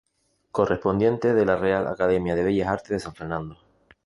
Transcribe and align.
Correspondiente 0.51 1.35
de 1.35 1.45
la 1.45 1.57
Real 1.57 1.85
Academia 1.85 2.33
de 2.33 2.41
Bellas 2.43 2.69
Artes 2.69 2.89
de 2.89 2.99
San 2.99 3.13
Fernando. 3.13 3.55